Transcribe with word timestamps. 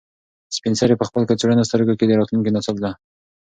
سپین 0.55 0.73
سرې 0.79 0.95
په 0.99 1.05
خپل 1.09 1.21
کڅوړنو 1.29 1.67
سترګو 1.69 1.97
کې 1.97 2.05
د 2.07 2.11
راتلونکي 2.19 2.49
نڅا 2.55 2.71
لیده. 2.75 2.91